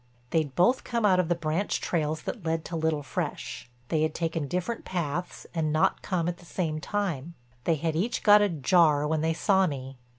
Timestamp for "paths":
4.83-5.45